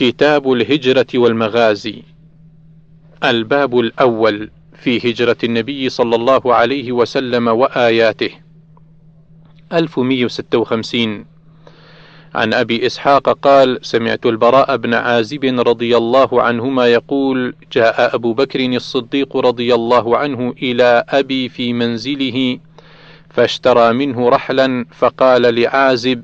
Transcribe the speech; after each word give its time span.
كتاب 0.00 0.52
الهجرة 0.52 1.06
والمغازي. 1.14 2.02
الباب 3.24 3.78
الأول 3.78 4.50
في 4.82 5.10
هجرة 5.10 5.36
النبي 5.44 5.88
صلى 5.88 6.16
الله 6.16 6.54
عليه 6.54 6.92
وسلم 6.92 7.48
وآياته. 7.48 8.30
1156 9.72 11.24
عن 12.34 12.54
أبي 12.54 12.86
إسحاق 12.86 13.28
قال 13.28 13.78
سمعت 13.82 14.26
البراء 14.26 14.76
بن 14.76 14.94
عازب 14.94 15.44
رضي 15.44 15.96
الله 15.96 16.42
عنهما 16.42 16.86
يقول 16.86 17.54
جاء 17.72 18.14
أبو 18.14 18.32
بكر 18.32 18.60
الصديق 18.60 19.36
رضي 19.36 19.74
الله 19.74 20.16
عنه 20.16 20.54
إلى 20.62 21.04
أبي 21.08 21.48
في 21.48 21.72
منزله 21.72 22.58
فاشترى 23.30 23.92
منه 23.92 24.28
رحلا 24.28 24.86
فقال 24.98 25.54
لعازب 25.54 26.22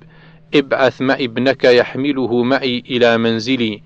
ابعث 0.55 1.03
معي 1.03 1.25
ابنك 1.25 1.65
يحمله 1.65 2.43
معي 2.43 2.83
إلى 2.91 3.19
منزلي. 3.19 3.83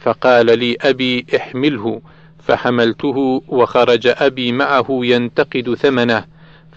فقال 0.00 0.58
لي 0.58 0.76
أبي 0.80 1.26
احمله. 1.36 2.00
فحملته 2.46 3.42
وخرج 3.48 4.06
أبي 4.06 4.52
معه 4.52 4.86
ينتقد 4.90 5.74
ثمنه. 5.74 6.24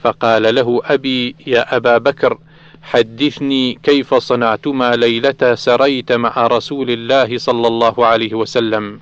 فقال 0.01 0.55
له 0.55 0.81
أبي 0.85 1.35
يا 1.47 1.75
أبا 1.75 1.97
بكر 1.97 2.37
حدثني 2.83 3.79
كيف 3.83 4.13
صنعتما 4.13 4.95
ليلة 4.95 5.55
سريت 5.55 6.11
مع 6.11 6.47
رسول 6.47 6.89
الله 6.91 7.37
صلى 7.37 7.67
الله 7.67 8.05
عليه 8.05 8.33
وسلم. 8.33 8.99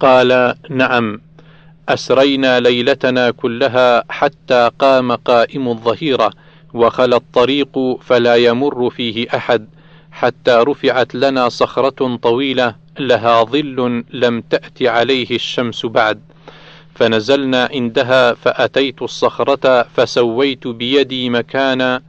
قال 0.00 0.54
نعم 0.70 1.20
أسرينا 1.88 2.60
ليلتنا 2.60 3.30
كلها 3.30 4.04
حتى 4.08 4.70
قام 4.78 5.12
قائم 5.12 5.68
الظهيرة. 5.68 6.30
وخلى 6.76 7.16
الطريق 7.16 7.98
فلا 8.00 8.36
يمر 8.36 8.90
فيه 8.90 9.26
أحد 9.34 9.68
حتى 10.12 10.50
رفعت 10.68 11.14
لنا 11.14 11.48
صخرة 11.48 12.16
طويلة 12.16 12.74
لها 12.98 13.44
ظل 13.44 14.04
لم 14.10 14.40
تأت 14.40 14.82
عليه 14.82 15.30
الشمس 15.30 15.86
بعد. 15.86 16.20
فنزلنا 16.94 17.68
عندها 17.72 18.34
فأتيت 18.34 19.02
الصخرة 19.02 19.82
فسويت 19.82 20.66
بيدي 20.68 21.30
مكان 21.30 22.00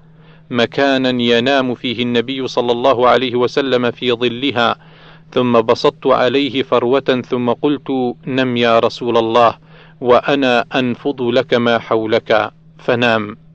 مكانا 0.49 1.21
ينام 1.21 1.75
فيه 1.75 2.03
النبي 2.03 2.47
صلى 2.47 2.71
الله 2.71 3.07
عليه 3.07 3.35
وسلم 3.35 3.91
في 3.91 4.11
ظلها. 4.11 4.75
ثم 5.31 5.61
بسطت 5.61 6.07
عليه 6.07 6.63
فروة 6.63 7.21
ثم 7.29 7.49
قلت 7.49 8.15
نم 8.27 8.57
يا 8.57 8.79
رسول 8.79 9.17
الله 9.17 9.55
وأنا 10.01 10.65
أنفض 10.75 11.21
لك 11.21 11.53
ما 11.53 11.79
حولك. 11.79 12.51
فنام. 12.79 13.46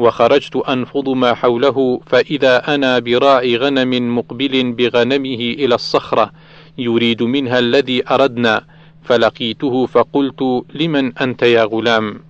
وخرجت 0.00 0.56
أنفض 0.56 1.08
ما 1.08 1.34
حوله 1.34 2.00
فإذا 2.06 2.74
أنا 2.74 2.98
براعي 2.98 3.56
غنم 3.56 4.16
مقبل 4.18 4.72
بغنمه 4.72 5.42
إلى 5.60 5.74
الصخرة 5.74 6.30
يريد 6.78 7.22
منها 7.22 7.58
الذي 7.58 8.02
أردنا 8.10 8.64
فلقيته 9.04 9.86
فقلت 9.86 10.64
لمن 10.74 11.18
أنت 11.18 11.42
يا 11.42 11.64
غلام؟ 11.64 12.20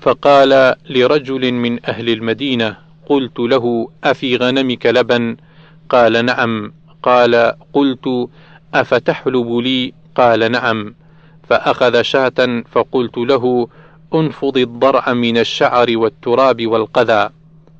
فقال 0.00 0.74
لرجل 0.90 1.52
من 1.52 1.86
أهل 1.86 2.08
المدينة 2.08 2.76
قلت 3.06 3.38
له 3.38 3.88
أفي 4.04 4.36
غنمك 4.36 4.86
لبن؟ 4.86 5.36
قال 5.88 6.24
نعم. 6.24 6.72
قال 7.02 7.54
قلت 7.72 8.28
أفتحلب 8.74 9.58
لي؟ 9.58 9.92
قال 10.14 10.52
نعم. 10.52 10.94
فأخذ 11.48 12.02
شاة 12.02 12.64
فقلت 12.72 13.18
له 13.18 13.68
أنفض 14.14 14.58
الضرع 14.58 15.12
من 15.12 15.38
الشعر 15.38 15.86
والتراب 15.96 16.66
والقذى. 16.66 17.30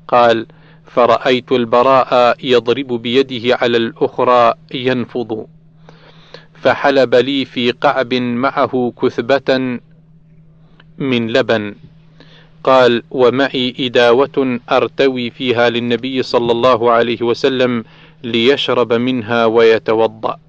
قال 0.07 0.45
فرأيت 0.85 1.51
البراء 1.51 2.37
يضرب 2.43 2.87
بيده 2.87 3.55
على 3.55 3.77
الأخرى 3.77 4.53
ينفض. 4.73 5.47
فحلب 6.61 7.15
لي 7.15 7.45
في 7.45 7.71
قعب 7.71 8.13
معه 8.13 8.93
كثبة 9.01 9.79
من 10.97 11.31
لبن. 11.33 11.75
قال 12.63 13.03
ومعي 13.11 13.75
إداوة 13.79 14.59
أرتوي 14.71 15.29
فيها 15.29 15.69
للنبي 15.69 16.23
صلى 16.23 16.51
الله 16.51 16.91
عليه 16.91 17.21
وسلم 17.21 17.83
ليشرب 18.23 18.93
منها 18.93 19.45
ويتوضأ. 19.45 20.39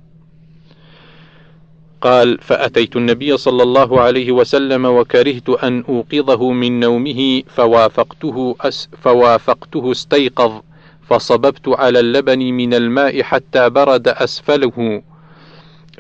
قال 2.01 2.39
فأتيت 2.39 2.97
النبي 2.97 3.37
صلى 3.37 3.63
الله 3.63 4.01
عليه 4.01 4.33
وسلم 4.33 4.85
وكرهت 4.85 5.49
أن 5.49 5.85
أوقظه 5.89 6.51
من 6.51 6.81
نومه 6.81 7.43
فوافقته 7.47 8.57
أس 8.61 8.89
فوافقته 9.03 9.93
استيقظ 9.93 10.61
فصببت 11.09 11.69
على 11.69 12.01
اللبن 12.01 12.39
من 12.39 12.75
الماء 12.75 13.23
حتى 13.23 13.71
برد 13.71 14.09
أسفله. 14.09 15.03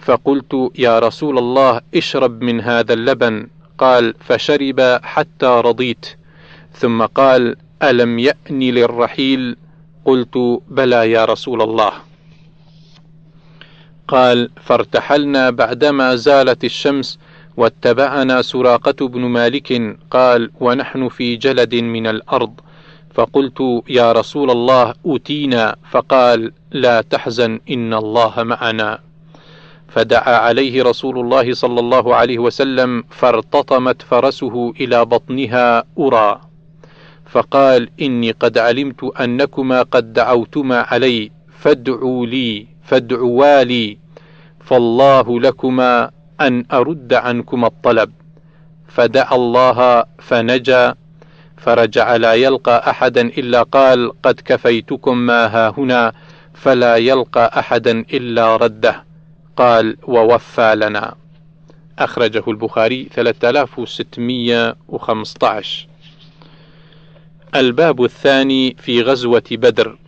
فقلت 0.02 0.70
يا 0.78 0.98
رسول 0.98 1.38
الله 1.38 1.80
اشرب 1.94 2.42
من 2.42 2.60
هذا 2.60 2.92
اللبن. 2.92 3.48
قال 3.78 4.14
فشرب 4.20 5.00
حتى 5.02 5.46
رضيت. 5.46 6.06
ثم 6.72 7.02
قال 7.02 7.56
ألم 7.82 8.18
يأن 8.18 8.60
للرحيل؟ 8.60 9.56
قلت 10.04 10.60
بلى 10.68 11.10
يا 11.10 11.24
رسول 11.24 11.62
الله. 11.62 12.05
قال 14.08 14.50
فارتحلنا 14.62 15.50
بعدما 15.50 16.14
زالت 16.14 16.64
الشمس 16.64 17.18
واتبعنا 17.56 18.42
سراقة 18.42 19.08
بن 19.08 19.20
مالك. 19.20 19.96
قال 20.10 20.50
ونحن 20.60 21.08
في 21.08 21.36
جلد 21.36 21.74
من 21.74 22.06
الأرض. 22.06 22.60
فقلت 23.14 23.82
يا 23.88 24.12
رسول 24.12 24.50
الله 24.50 24.94
أتينا 25.06 25.76
فقال 25.90 26.52
لا 26.70 27.00
تحزن 27.00 27.60
إن 27.70 27.94
الله 27.94 28.42
معنا. 28.42 28.98
فدعا 29.88 30.36
عليه 30.36 30.82
رسول 30.82 31.18
الله 31.18 31.54
صلى 31.54 31.80
الله 31.80 32.14
عليه 32.14 32.38
وسلم 32.38 33.04
فارتطمت 33.10 34.02
فرسه 34.02 34.74
إلى 34.80 35.04
بطنها 35.04 35.84
أرى. 35.98 36.40
فقال 37.26 37.88
إني 38.00 38.30
قد 38.30 38.58
علمت 38.58 39.04
أنكما 39.20 39.82
قد 39.82 40.12
دعوتما 40.12 40.80
علي 40.80 41.30
فادعوا 41.58 42.26
لي. 42.26 42.75
فادعوا 42.86 43.64
لي 43.64 43.98
فالله 44.60 45.40
لكما 45.40 46.10
أن 46.40 46.64
أرد 46.72 47.14
عنكما 47.14 47.66
الطلب. 47.66 48.12
فدعا 48.88 49.34
الله 49.34 50.04
فنجا 50.18 50.94
فرجع 51.56 52.16
لا 52.16 52.34
يلقى 52.34 52.90
أحدا 52.90 53.20
إلا 53.20 53.62
قال 53.62 54.22
قد 54.22 54.40
كفيتكم 54.44 55.18
ما 55.18 55.46
ها 55.46 55.74
هنا 55.78 56.12
فلا 56.54 56.96
يلقى 56.96 57.58
أحدا 57.58 58.00
إلا 58.00 58.56
رده. 58.56 59.04
قال 59.56 59.96
ووفى 60.02 60.74
لنا. 60.74 61.14
أخرجه 61.98 62.44
البخاري 62.48 63.08
3615 63.14 65.86
الباب 67.54 68.04
الثاني 68.04 68.76
في 68.78 69.02
غزوة 69.02 69.42
بدر. 69.50 69.98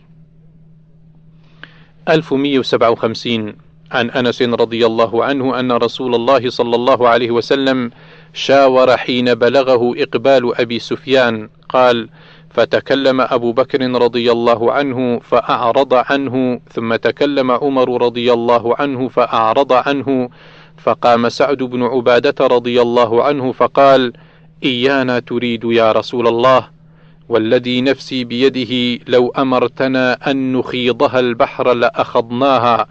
1157 2.09 3.53
عن 3.91 4.09
أنس 4.09 4.41
رضي 4.41 4.85
الله 4.85 5.23
عنه 5.23 5.59
أن 5.59 5.71
رسول 5.71 6.15
الله 6.15 6.49
صلى 6.49 6.75
الله 6.75 7.09
عليه 7.09 7.31
وسلم 7.31 7.91
شاور 8.33 8.97
حين 8.97 9.33
بلغه 9.33 9.93
إقبال 9.97 10.61
أبي 10.61 10.79
سفيان. 10.79 11.49
قال 11.69 12.09
فتكلم 12.49 13.21
أبو 13.21 13.51
بكر 13.51 13.81
رضي 13.81 14.31
الله 14.31 14.71
عنه 14.73 15.19
فأعرض 15.19 15.93
عنه 15.93 16.59
ثم 16.71 16.95
تكلم 16.95 17.51
عمر 17.51 18.01
رضي 18.01 18.33
الله 18.33 18.75
عنه 18.79 19.07
فأعرض 19.07 19.73
عنه 19.73 20.29
فقام 20.77 21.29
سعد 21.29 21.57
بن 21.57 21.83
عبادة 21.83 22.47
رضي 22.47 22.81
الله 22.81 23.23
عنه 23.23 23.51
فقال 23.51 24.13
إيانا 24.63 25.19
تريد 25.19 25.63
يا 25.63 25.91
رسول 25.91 26.27
الله 26.27 26.78
والذي 27.29 27.81
نفسي 27.81 28.23
بيده 28.23 29.03
لو 29.07 29.29
أمرتنا 29.29 30.31
أن 30.31 30.53
نخيضها 30.53 31.19
البحر 31.19 31.73
لأخضناها 31.73 32.87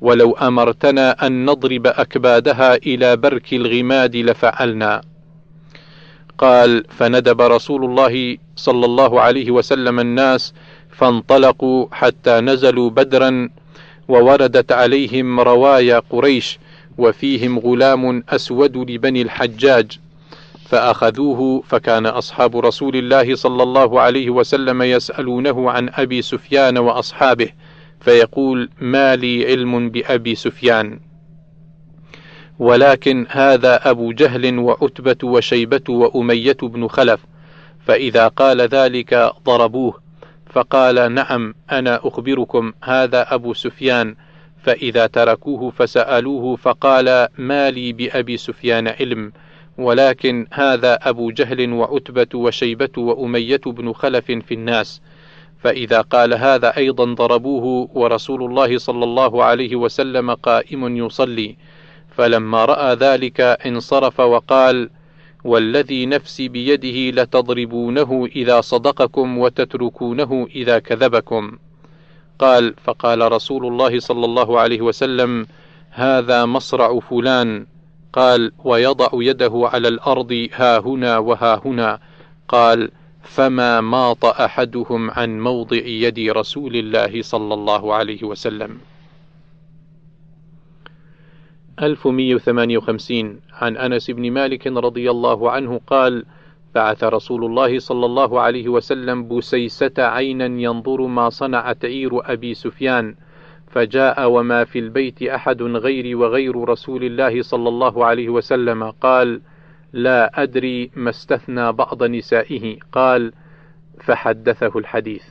ولو 0.00 0.32
أمرتنا 0.32 1.26
أن 1.26 1.44
نضرب 1.44 1.86
أكبادها 1.86 2.74
إلى 2.74 3.16
برك 3.16 3.52
الغماد 3.52 4.16
لفعلنا. 4.16 5.00
قال 6.38 6.84
فندب 6.88 7.40
رسول 7.40 7.84
الله 7.84 8.36
صلى 8.56 8.86
الله 8.86 9.20
عليه 9.20 9.50
وسلم 9.50 10.00
الناس 10.00 10.54
فانطلقوا 10.90 11.86
حتى 11.92 12.40
نزلوا 12.40 12.90
بدرا 12.90 13.48
ووردت 14.08 14.72
عليهم 14.72 15.40
روايا 15.40 16.02
قريش 16.10 16.58
وفيهم 16.98 17.58
غلام 17.58 18.24
أسود 18.28 18.76
لبني 18.90 19.22
الحجاج. 19.22 19.98
فأخذوه 20.64 21.62
فكان 21.66 22.06
أصحاب 22.06 22.56
رسول 22.56 22.96
الله 22.96 23.34
صلى 23.34 23.62
الله 23.62 24.00
عليه 24.00 24.30
وسلم 24.30 24.82
يسألونه 24.82 25.70
عن 25.70 25.88
أبي 25.94 26.22
سفيان 26.22 26.78
وأصحابه 26.78 27.48
فيقول 28.00 28.70
ما 28.80 29.16
لي 29.16 29.46
علم 29.46 29.90
بأبي 29.90 30.34
سفيان. 30.34 31.00
ولكن 32.58 33.26
هذا 33.30 33.90
أبو 33.90 34.12
جهل 34.12 34.58
وعتبة 34.58 35.16
وشيبة 35.24 35.84
وأمية 35.88 36.56
بن 36.62 36.88
خلف 36.88 37.20
فإذا 37.86 38.28
قال 38.28 38.60
ذلك 38.60 39.32
ضربوه 39.44 40.02
فقال 40.46 41.12
نعم 41.14 41.54
أنا 41.72 42.00
أخبركم 42.04 42.72
هذا 42.84 43.34
أبو 43.34 43.54
سفيان. 43.54 44.16
فإذا 44.62 45.06
تركوه 45.06 45.70
فسألوه 45.70 46.56
فقال 46.56 47.28
ما 47.38 47.70
لي 47.70 47.92
بأبي 47.92 48.36
سفيان 48.36 48.88
علم. 48.88 49.32
ولكن 49.78 50.46
هذا 50.52 50.98
أبو 51.02 51.30
جهل 51.30 51.72
وعتبة 51.72 52.26
وشيبة 52.34 52.90
وأمية 52.96 53.60
بن 53.66 53.92
خلف 53.92 54.24
في 54.24 54.54
الناس. 54.54 55.00
فإذا 55.62 56.00
قال 56.00 56.34
هذا 56.34 56.76
أيضا 56.76 57.04
ضربوه 57.04 57.88
ورسول 57.94 58.44
الله 58.44 58.78
صلى 58.78 59.04
الله 59.04 59.44
عليه 59.44 59.76
وسلم 59.76 60.30
قائم 60.34 60.96
يصلي. 60.96 61.56
فلما 62.16 62.64
رأى 62.64 62.94
ذلك 62.94 63.40
انصرف 63.40 64.20
وقال 64.20 64.90
والذي 65.44 66.06
نفسي 66.06 66.48
بيده 66.48 67.22
لتضربونه 67.22 68.28
إذا 68.36 68.60
صدقكم 68.60 69.38
وتتركونه 69.38 70.48
إذا 70.54 70.78
كذبكم. 70.78 71.58
قال 72.38 72.74
فقال 72.84 73.32
رسول 73.32 73.66
الله 73.66 74.00
صلى 74.00 74.24
الله 74.24 74.60
عليه 74.60 74.80
وسلم 74.80 75.46
هذا 75.90 76.44
مصرع 76.44 76.98
فلان. 76.98 77.66
قال 78.12 78.52
ويضع 78.64 79.08
يده 79.12 79.52
على 79.54 79.88
الأرض 79.88 80.48
ها 80.52 80.78
هنا 80.78 81.18
وها 81.18 81.60
هنا. 81.64 82.00
قال 82.48 82.90
فما 83.22 83.80
ماط 83.80 84.24
أحدهم 84.24 85.10
عن 85.10 85.40
موضع 85.40 85.76
يد 85.76 86.18
رسول 86.18 86.76
الله 86.76 87.22
صلى 87.22 87.54
الله 87.54 87.94
عليه 87.94 88.24
وسلم. 88.24 88.78
1158 91.82 93.40
عن 93.52 93.76
أنس 93.76 94.10
بن 94.10 94.30
مالك 94.30 94.66
رضي 94.66 95.10
الله 95.10 95.50
عنه 95.50 95.80
قال: 95.86 96.24
بعث 96.74 97.04
رسول 97.04 97.44
الله 97.44 97.78
صلى 97.78 98.06
الله 98.06 98.40
عليه 98.40 98.68
وسلم 98.68 99.28
بسيسة 99.28 99.92
عينا 99.98 100.46
ينظر 100.46 101.06
ما 101.06 101.28
صنعت 101.30 101.84
عير 101.84 102.32
أبي 102.32 102.54
سفيان، 102.54 103.14
فجاء 103.72 104.30
وما 104.30 104.64
في 104.64 104.78
البيت 104.78 105.22
أحد 105.22 105.62
غيري 105.62 106.14
وغير 106.14 106.68
رسول 106.68 107.04
الله 107.04 107.42
صلى 107.42 107.68
الله 107.68 108.06
عليه 108.06 108.28
وسلم، 108.28 108.90
قال: 108.90 109.40
لا 109.92 110.42
أدري 110.42 110.90
ما 110.96 111.10
استثنى 111.10 111.72
بعض 111.72 112.02
نسائه، 112.02 112.78
قال: 112.92 113.32
فحدثه 114.00 114.78
الحديث. 114.78 115.22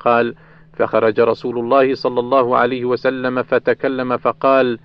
قال: 0.00 0.34
فخرج 0.72 1.20
رسول 1.20 1.58
الله 1.58 1.94
صلى 1.94 2.20
الله 2.20 2.56
عليه 2.56 2.84
وسلم 2.84 3.42
فتكلم 3.42 4.16
فقال: 4.16 4.78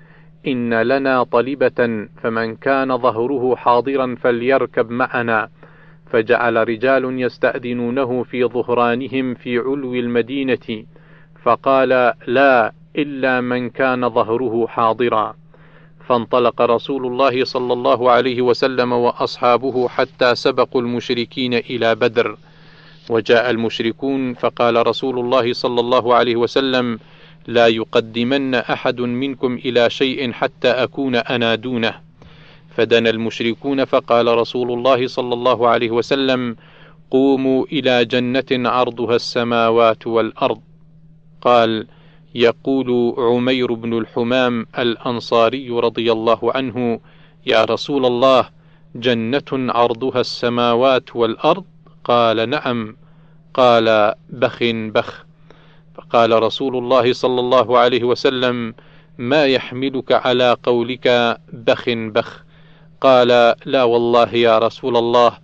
إن 0.48 0.82
لنا 0.82 1.24
طلبة 1.24 2.08
فمن 2.22 2.56
كان 2.56 2.98
ظهره 2.98 3.56
حاضرا 3.56 4.16
فليركب 4.16 4.90
معنا. 4.90 5.50
فجعل 6.12 6.68
رجال 6.68 7.22
يستأذنونه 7.22 8.24
في 8.24 8.46
ظهرانهم 8.46 9.34
في 9.34 9.58
علو 9.58 9.94
المدينة. 9.94 10.86
فقال 11.44 12.14
لا 12.28 12.74
إلا 12.98 13.42
من 13.42 13.70
كان 13.70 14.10
ظهره 14.10 14.68
حاضرا. 14.68 15.36
فانطلق 16.08 16.62
رسول 16.62 17.06
الله 17.06 17.44
صلى 17.44 17.74
الله 17.74 18.12
عليه 18.12 18.42
وسلم 18.42 18.92
وأصحابه 18.94 19.88
حتى 19.88 20.36
سبقوا 20.36 20.82
المشركين 20.82 21.54
إلى 21.54 21.96
بدر. 21.96 22.38
وجاء 23.10 23.50
المشركون 23.50 24.34
فقال 24.34 24.88
رسول 24.88 25.20
الله 25.20 25.54
صلى 25.54 25.80
الله 25.80 26.16
عليه 26.16 26.36
وسلم 26.36 27.00
لا 27.48 27.68
يقدمن 27.68 28.56
أحد 28.56 29.02
منكم 29.02 29.56
إلى 29.56 29.90
شيء 29.90 30.32
حتى 30.32 30.68
أكون 30.70 31.16
أنا 31.16 31.56
دونه. 31.56 31.94
فدنا 32.76 33.10
المشركون 33.10 33.86
فقال 33.86 34.28
رسول 34.38 34.72
الله 34.72 35.08
صلى 35.08 35.34
الله 35.34 35.68
عليه 35.68 35.92
وسلم 35.92 36.56
قوموا 37.12 37.66
إلى 37.66 38.06
جنة 38.06 38.70
عرضها 38.70 39.16
السماوات 39.16 40.08
والأرض. 40.08 40.62
قال 41.42 41.88
يقول 42.36 43.16
عمير 43.18 43.74
بن 43.74 43.98
الحمام 43.98 44.68
الأنصاري 44.80 45.70
رضي 45.70 46.12
الله 46.12 46.52
عنه 46.56 47.00
يا 47.46 47.64
رسول 47.64 48.06
الله 48.06 48.50
جنة 48.96 49.52
عرضها 49.52 50.22
السماوات 50.22 51.16
والأرض؟ 51.16 51.66
قال 52.04 52.50
نعم. 52.50 52.96
قال 53.54 54.14
بخ 54.30 54.64
بخ. 54.64 55.26
فقال 55.96 56.44
رسول 56.44 56.78
الله 56.78 57.14
صلى 57.14 57.40
الله 57.40 57.78
عليه 57.78 58.04
وسلم 58.04 58.76
ما 59.18 59.46
يحملك 59.46 60.12
على 60.12 60.58
قولك 60.64 61.38
بخ 61.54 61.90
بخ. 61.90 62.44
قال 63.02 63.56
لا 63.66 63.84
والله 63.84 64.36
يا 64.36 64.60
رسول 64.60 64.98
الله 64.98 65.38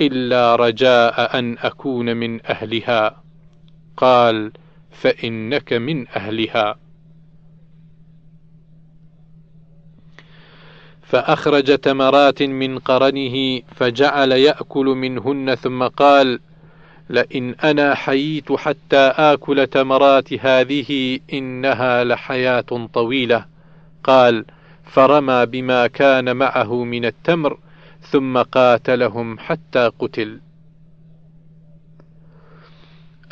إلا 0.00 0.56
رجاء 0.56 1.38
أن 1.38 1.58
أكون 1.58 2.16
من 2.16 2.46
أهلها. 2.46 3.22
قال 3.96 4.52
فإنك 5.00 5.72
من 5.72 6.08
أهلها. 6.08 6.78
فأخرج 11.02 11.78
تمرات 11.78 12.42
من 12.42 12.78
قرنه 12.78 13.60
فجعل 13.76 14.32
يأكل 14.32 14.86
منهن 14.86 15.54
ثم 15.54 15.82
قال 15.82 16.40
لئن 17.10 17.54
أنا 17.64 17.94
حييت 17.94 18.52
حتى 18.52 19.12
آكل 19.16 19.66
تمرات 19.66 20.32
هذه 20.32 21.20
إنها 21.32 22.04
لحياة 22.04 22.88
طويلة. 22.94 23.44
قال 24.04 24.44
فرمى 24.84 25.46
بما 25.46 25.86
كان 25.86 26.36
معه 26.36 26.84
من 26.84 27.04
التمر 27.04 27.58
ثم 28.00 28.38
قاتلهم 28.38 29.38
حتى 29.38 29.90
قتل. 29.98 30.40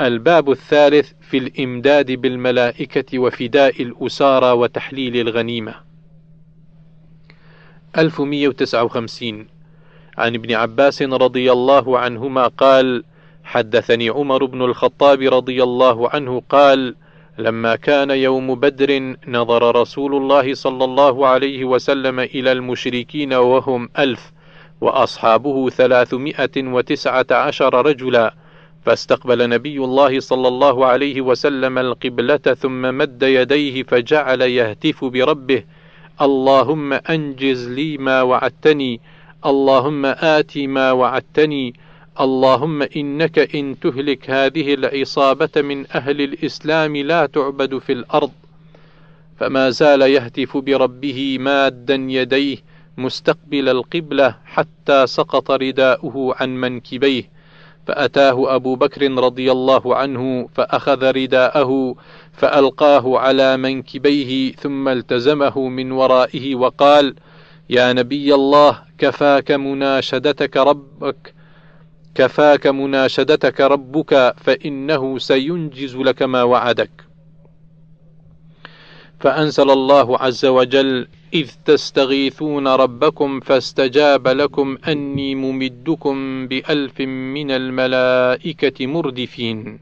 الباب 0.00 0.50
الثالث 0.50 1.12
في 1.20 1.38
الإمداد 1.38 2.12
بالملائكة 2.12 3.18
وفداء 3.18 3.82
الأسارى 3.82 4.52
وتحليل 4.52 5.16
الغنيمة. 5.16 5.74
1159 7.98 9.46
عن 10.18 10.34
ابن 10.34 10.54
عباس 10.54 11.02
رضي 11.02 11.52
الله 11.52 11.98
عنهما 11.98 12.46
قال: 12.46 13.04
حدثني 13.44 14.08
عمر 14.08 14.44
بن 14.44 14.62
الخطاب 14.62 15.22
رضي 15.22 15.62
الله 15.62 16.08
عنه 16.08 16.42
قال 16.48 16.94
لما 17.38 17.76
كان 17.76 18.10
يوم 18.10 18.54
بدر 18.54 19.16
نظر 19.28 19.80
رسول 19.80 20.14
الله 20.14 20.54
صلى 20.54 20.84
الله 20.84 21.26
عليه 21.26 21.64
وسلم 21.64 22.20
إلى 22.20 22.52
المشركين 22.52 23.32
وهم 23.32 23.88
ألف 23.98 24.32
وأصحابه 24.80 25.70
ثلاثمائة 25.70 26.50
وتسعة 26.56 27.26
عشر 27.30 27.86
رجلا 27.86 28.34
فاستقبل 28.84 29.48
نبي 29.48 29.78
الله 29.78 30.20
صلى 30.20 30.48
الله 30.48 30.86
عليه 30.86 31.20
وسلم 31.20 31.78
القبلة 31.78 32.36
ثم 32.36 32.82
مد 32.82 33.22
يديه 33.22 33.82
فجعل 33.82 34.40
يهتف 34.40 35.04
بربه 35.04 35.64
اللهم 36.20 36.92
أنجز 36.92 37.68
لي 37.68 37.98
ما 37.98 38.22
وعدتني 38.22 39.00
اللهم 39.46 40.06
آتي 40.06 40.66
ما 40.66 40.92
وعدتني 40.92 41.74
اللهم 42.20 42.82
إنك 42.82 43.54
إن 43.54 43.78
تهلك 43.80 44.30
هذه 44.30 44.74
العصابة 44.74 45.62
من 45.62 45.86
أهل 45.94 46.20
الإسلام 46.20 46.96
لا 46.96 47.26
تعبد 47.26 47.78
في 47.78 47.92
الأرض. 47.92 48.32
فما 49.38 49.70
زال 49.70 50.02
يهتف 50.02 50.56
بربه 50.56 51.36
مادا 51.40 51.94
يديه 51.94 52.56
مستقبل 52.96 53.68
القبلة 53.68 54.34
حتى 54.44 55.06
سقط 55.06 55.50
رداؤه 55.50 56.34
عن 56.40 56.60
منكبيه. 56.60 57.37
فأتاه 57.88 58.54
أبو 58.54 58.76
بكر 58.76 59.10
رضي 59.10 59.52
الله 59.52 59.96
عنه 59.96 60.48
فأخذ 60.54 61.10
رداءه 61.10 61.94
فألقاه 62.32 63.18
على 63.18 63.56
منكبيه 63.56 64.52
ثم 64.52 64.88
التزمه 64.88 65.68
من 65.68 65.92
ورائه 65.92 66.54
وقال 66.54 67.14
يا 67.70 67.92
نبي 67.92 68.34
الله 68.34 68.82
كفاك 68.98 69.50
مناشدتك 69.50 70.56
ربك 70.56 71.34
كفاك 72.14 72.66
مناشدتك 72.66 73.60
ربك 73.60 74.34
فإنه 74.36 75.18
سينجز 75.18 75.96
لك 75.96 76.22
ما 76.22 76.42
وعدك. 76.42 76.90
فأنزل 79.20 79.70
الله 79.70 80.18
عز 80.18 80.46
وجل 80.46 81.08
إذ 81.34 81.50
تستغيثون 81.64 82.68
ربكم 82.68 83.40
فاستجاب 83.40 84.28
لكم 84.28 84.78
أني 84.88 85.34
ممدكم 85.34 86.46
بألف 86.48 87.00
من 87.00 87.50
الملائكة 87.50 88.86
مردفين. 88.86 89.78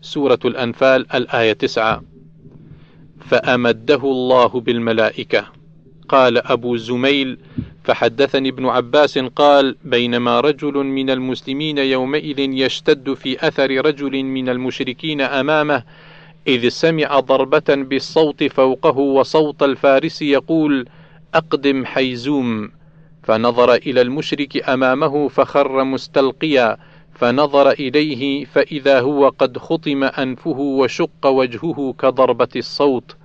سورة 0.00 0.38
الأنفال 0.44 1.12
الآية 1.14 1.52
9 1.52 2.02
فأمده 3.20 4.00
الله 4.04 4.60
بالملائكة. 4.60 5.46
قال 6.08 6.38
أبو 6.38 6.76
زميل 6.76 7.38
فحدثني 7.84 8.48
ابن 8.48 8.66
عباس 8.66 9.18
قال 9.18 9.76
بينما 9.84 10.40
رجل 10.40 10.74
من 10.74 11.10
المسلمين 11.10 11.78
يومئذ 11.78 12.38
يشتد 12.38 13.14
في 13.14 13.48
أثر 13.48 13.70
رجل 13.86 14.22
من 14.24 14.48
المشركين 14.48 15.20
أمامه 15.20 15.82
إذ 16.48 16.68
سمع 16.68 17.20
ضربة 17.20 17.64
بالصوت 17.68 18.44
فوقه 18.44 18.98
وصوت 18.98 19.62
الفارس 19.62 20.22
يقول 20.22 20.88
أقدم 21.34 21.84
حيزوم. 21.84 22.70
فنظر 23.22 23.74
إلى 23.74 24.00
المشرك 24.00 24.68
أمامه 24.68 25.28
فخر 25.28 25.84
مستلقيا. 25.84 26.76
فنظر 27.14 27.70
إليه 27.70 28.44
فإذا 28.44 29.00
هو 29.00 29.28
قد 29.28 29.58
خطم 29.58 30.04
أنفه 30.04 30.58
وشق 30.58 31.26
وجهه 31.26 31.94
كضربة 31.98 32.48
الصوت. 32.56 33.16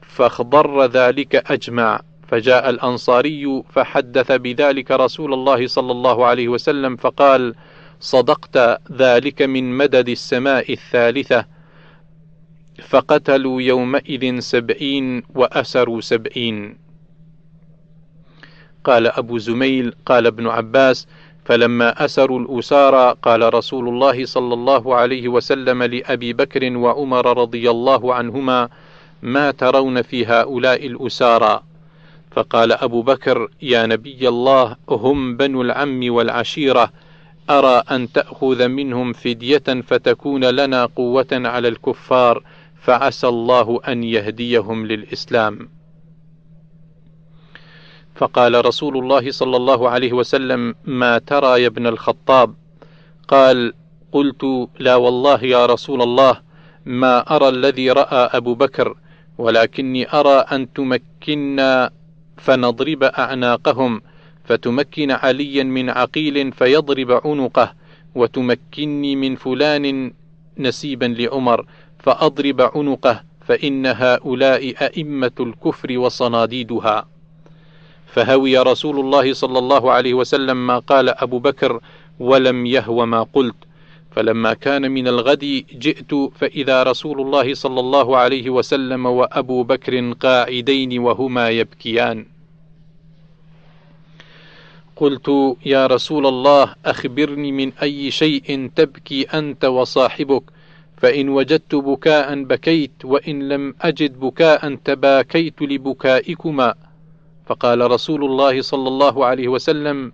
فاخضر 0.00 0.86
ذلك 0.86 1.50
أجمع. 1.50 2.00
فجاء 2.28 2.70
الأنصاري 2.70 3.62
فحدث 3.70 4.32
بذلك 4.32 4.90
رسول 4.90 5.34
الله 5.34 5.66
صلى 5.66 5.92
الله 5.92 6.26
عليه 6.26 6.48
وسلم 6.48 6.96
فقال 6.96 7.54
صدقت 8.00 8.80
ذلك 8.92 9.42
من 9.42 9.76
مدد 9.76 10.08
السماء 10.08 10.72
الثالثة. 10.72 11.55
فقتلوا 12.82 13.62
يومئذ 13.62 14.38
سبعين 14.38 15.22
وأسروا 15.34 16.00
سبعين. 16.00 16.76
قال 18.84 19.06
أبو 19.06 19.38
زميل 19.38 19.94
قال 20.06 20.26
ابن 20.26 20.46
عباس 20.46 21.06
فلما 21.44 22.04
أسروا 22.04 22.40
الأسارى 22.40 23.14
قال 23.22 23.54
رسول 23.54 23.88
الله 23.88 24.24
صلى 24.24 24.54
الله 24.54 24.94
عليه 24.94 25.28
وسلم 25.28 25.82
لأبي 25.82 26.32
بكر 26.32 26.76
وعمر 26.76 27.38
رضي 27.38 27.70
الله 27.70 28.14
عنهما 28.14 28.68
ما 29.22 29.50
ترون 29.50 30.02
في 30.02 30.26
هؤلاء 30.26 30.86
الأسارى 30.86 31.62
فقال 32.30 32.72
أبو 32.72 33.02
بكر 33.02 33.48
يا 33.62 33.86
نبي 33.86 34.28
الله 34.28 34.76
هم 34.88 35.36
بنو 35.36 35.62
العم 35.62 36.00
والعشيرة 36.08 36.92
أرى 37.50 37.82
أن 37.90 38.12
تأخذ 38.12 38.68
منهم 38.68 39.12
فدية 39.12 39.82
فتكون 39.86 40.44
لنا 40.44 40.86
قوة 40.86 41.26
على 41.32 41.68
الكفار 41.68 42.42
فعسى 42.86 43.28
الله 43.28 43.80
أن 43.88 44.04
يهديهم 44.04 44.86
للإسلام. 44.86 45.68
فقال 48.14 48.66
رسول 48.66 48.98
الله 48.98 49.30
صلى 49.30 49.56
الله 49.56 49.90
عليه 49.90 50.12
وسلم 50.12 50.74
ما 50.84 51.18
ترى 51.18 51.62
يا 51.62 51.66
ابن 51.66 51.86
الخطاب؟ 51.86 52.54
قال 53.28 53.72
قلت 54.12 54.68
لا 54.78 54.96
والله 54.96 55.44
يا 55.44 55.66
رسول 55.66 56.02
الله 56.02 56.40
ما 56.86 57.36
أرى 57.36 57.48
الذي 57.48 57.90
رأى 57.90 58.30
أبو 58.38 58.54
بكر 58.54 58.96
ولكني 59.38 60.12
أرى 60.12 60.38
أن 60.52 60.72
تمكنا 60.72 61.90
فنضرب 62.36 63.02
أعناقهم 63.04 64.02
فتمكن 64.44 65.10
عليا 65.10 65.62
من 65.62 65.90
عقيل 65.90 66.52
فيضرب 66.52 67.10
عنقه 67.24 67.74
وتمكني 68.14 69.16
من 69.16 69.36
فلان 69.36 70.12
نسيبا 70.58 71.04
لعمر 71.04 71.66
فأضرب 72.06 72.60
عنقه 72.60 73.22
فإن 73.46 73.86
هؤلاء 73.86 74.74
أئمة 74.84 75.32
الكفر 75.40 75.98
وصناديدها. 75.98 77.08
فهوي 78.06 78.58
رسول 78.58 79.00
الله 79.00 79.32
صلى 79.32 79.58
الله 79.58 79.92
عليه 79.92 80.14
وسلم 80.14 80.66
ما 80.66 80.78
قال 80.78 81.08
أبو 81.08 81.38
بكر 81.38 81.80
ولم 82.20 82.66
يهو 82.66 83.06
ما 83.06 83.22
قلت. 83.22 83.56
فلما 84.10 84.54
كان 84.54 84.90
من 84.90 85.08
الغد 85.08 85.64
جئت. 85.72 86.14
فإذا 86.34 86.82
رسول 86.82 87.20
الله 87.20 87.54
صلى 87.54 87.80
الله 87.80 88.16
عليه 88.16 88.50
وسلم 88.50 89.06
وأبو 89.06 89.62
بكر 89.62 90.12
قاعدين 90.12 90.98
وهما 90.98 91.50
يبكيان. 91.50 92.26
قلت 94.96 95.56
يا 95.66 95.86
رسول 95.86 96.26
الله 96.26 96.74
أخبرني 96.86 97.52
من 97.52 97.72
أي 97.82 98.10
شيء 98.10 98.70
تبكي 98.76 99.22
أنت 99.22 99.64
وصاحبك 99.64 100.55
فإن 100.96 101.28
وجدت 101.28 101.74
بكاء 101.74 102.42
بكيت 102.42 103.04
وإن 103.04 103.48
لم 103.48 103.74
أجد 103.80 104.20
بكاء 104.20 104.74
تباكيت 104.74 105.62
لبكائكما. 105.62 106.74
فقال 107.46 107.90
رسول 107.90 108.24
الله 108.24 108.62
صلى 108.62 108.88
الله 108.88 109.26
عليه 109.26 109.48
وسلم 109.48 110.12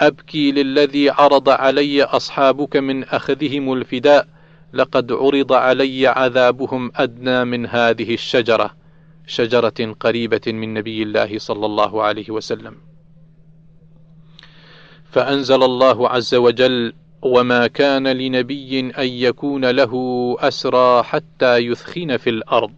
أبكي 0.00 0.52
للذي 0.52 1.10
عرض 1.10 1.48
علي 1.48 2.02
أصحابك 2.02 2.76
من 2.76 3.04
أخذهم 3.04 3.72
الفداء 3.72 4.28
لقد 4.72 5.12
عرض 5.12 5.52
علي 5.52 6.06
عذابهم 6.06 6.92
أدنى 6.96 7.44
من 7.44 7.66
هذه 7.66 8.14
الشجرة. 8.14 8.70
شجرة 9.26 9.94
قريبة 10.00 10.40
من 10.46 10.74
نبي 10.74 11.02
الله 11.02 11.38
صلى 11.38 11.66
الله 11.66 12.02
عليه 12.02 12.30
وسلم. 12.30 12.74
فأنزل 15.10 15.62
الله 15.62 16.08
عز 16.08 16.34
وجل 16.34 16.92
وما 17.22 17.66
كان 17.66 18.08
لنبي 18.08 18.80
أن 18.80 19.08
يكون 19.08 19.70
له 19.70 19.92
أسرى 20.40 21.02
حتى 21.02 21.56
يثخن 21.56 22.16
في 22.16 22.30
الأرض. 22.30 22.72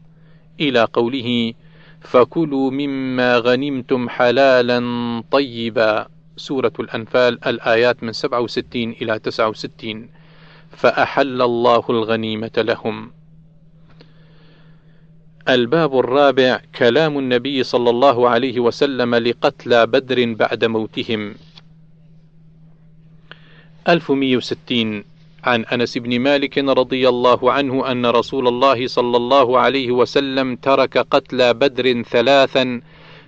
إلى 0.60 0.84
قوله 0.92 1.52
فكلوا 2.00 2.70
مما 2.70 3.38
غنمتم 3.38 4.08
حلالا 4.08 4.80
طيبا. 5.30 6.06
سورة 6.36 6.72
الأنفال 6.80 7.44
الآيات 7.46 8.02
من 8.02 8.12
67 8.12 8.90
إلى 9.02 9.18
69 9.18 10.08
فأحل 10.70 11.42
الله 11.42 11.84
الغنيمة 11.90 12.50
لهم. 12.56 13.12
الباب 15.48 15.98
الرابع 15.98 16.60
كلام 16.78 17.18
النبي 17.18 17.62
صلى 17.62 17.90
الله 17.90 18.28
عليه 18.28 18.60
وسلم 18.60 19.14
لقتلى 19.14 19.86
بدر 19.86 20.34
بعد 20.34 20.64
موتهم. 20.64 21.34
1160 23.88 25.04
عن 25.44 25.64
أنس 25.64 25.98
بن 25.98 26.20
مالك 26.20 26.58
رضي 26.58 27.08
الله 27.08 27.52
عنه 27.52 27.92
أن 27.92 28.06
رسول 28.06 28.48
الله 28.48 28.86
صلى 28.86 29.16
الله 29.16 29.58
عليه 29.58 29.90
وسلم 29.90 30.56
ترك 30.56 30.98
قتلى 30.98 31.54
بدر 31.54 32.02
ثلاثا 32.02 32.80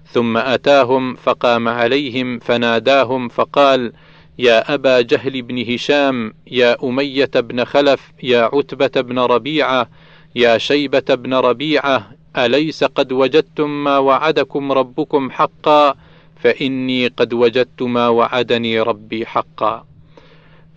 ثم 0.07 0.37
أتاهم 0.37 1.15
فقام 1.15 1.69
عليهم 1.69 2.39
فناداهم 2.39 3.29
فقال 3.29 3.93
يا 4.39 4.75
أبا 4.75 5.01
جهل 5.01 5.43
بن 5.43 5.73
هشام 5.73 6.33
يا 6.47 6.77
أمية 6.85 7.31
بن 7.35 7.65
خلف 7.65 8.13
يا 8.23 8.51
عتبة 8.53 9.01
بن 9.01 9.19
ربيعة 9.19 9.89
يا 10.35 10.59
شيبة 10.59 11.15
بن 11.15 11.35
ربيعة 11.35 12.11
أليس 12.37 12.85
قد 12.85 13.13
وجدتم 13.13 13.85
ما 13.85 13.99
وعدكم 13.99 14.73
ربكم 14.73 15.31
حقا؟ 15.31 15.95
فإني 16.37 17.07
قد 17.07 17.33
وجدت 17.33 17.83
ما 17.83 18.09
وعدني 18.09 18.81
ربي 18.81 19.27
حقا. 19.27 19.92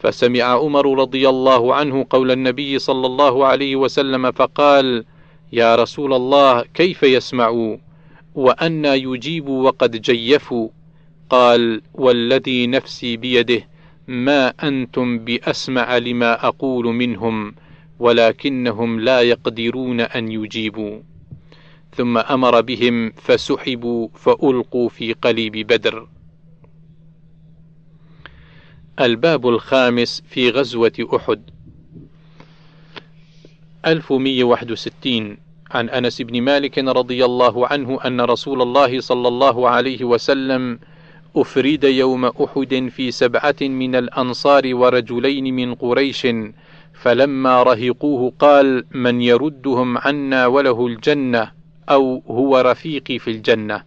فسمع 0.06 0.44
عمر 0.44 1.00
رضي 1.00 1.30
الله 1.30 1.76
عنه 1.76 2.06
قول 2.10 2.32
النبي 2.32 2.80
صلى 2.80 3.08
الله 3.08 3.46
عليه 3.46 3.76
وسلم 3.76 4.32
فقال 4.32 5.06
يا 5.54 5.76
رسول 5.76 6.14
الله 6.14 6.62
كيف 6.74 7.04
يسمعوا؟ 7.04 7.78
وأنى 8.36 8.88
يجيبوا 8.88 9.64
وقد 9.64 10.02
جيفوا. 10.02 10.70
قال 11.30 11.82
والذي 11.94 12.68
نفسي 12.68 13.18
بيده 13.18 13.68
ما 14.08 14.54
أنتم 14.64 15.20
بأسمع 15.20 15.98
لما 15.98 16.48
أقول 16.48 16.86
منهم 16.86 17.56
ولكنهم 18.00 19.00
لا 19.00 19.22
يقدرون 19.22 20.02
أن 20.02 20.32
يجيبوا. 20.32 21.00
ثم 21.96 22.18
أمر 22.18 22.62
بهم 22.62 23.12
فسحبوا 23.12 24.08
فألقوا 24.14 24.90
في 24.90 25.14
قليب 25.14 25.68
بدر. 25.68 26.08
الباب 29.00 29.48
الخامس 29.48 30.24
في 30.30 30.50
غزوة 30.50 30.92
أحد. 31.16 31.42
1161 33.86 35.38
عن 35.72 35.90
أنس 35.90 36.22
بن 36.22 36.42
مالك 36.42 36.78
رضي 36.78 37.26
الله 37.26 37.68
عنه 37.68 38.00
أن 38.06 38.22
رسول 38.22 38.62
الله 38.62 39.00
صلى 39.00 39.28
الله 39.28 39.70
عليه 39.70 40.04
وسلم 40.04 40.80
أفرد 41.36 41.84
يوم 41.84 42.26
أحد 42.26 42.90
في 42.96 43.12
سبعة 43.12 43.56
من 43.62 43.96
الأنصار 43.96 44.76
ورجلين 44.76 45.56
من 45.56 45.76
قريش 45.76 46.28
فلما 46.94 47.64
رهقوه 47.64 48.34
قال 48.40 48.84
من 48.92 49.22
يردهم 49.22 49.98
عنا 49.98 50.48
وله 50.48 50.88
الجنة 50.88 51.52
أو 51.90 52.24
هو 52.28 52.62
رفيقي 52.62 53.20
في 53.20 53.32
الجنة 53.32 53.84